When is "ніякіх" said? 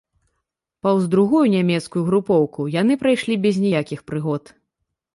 3.67-3.99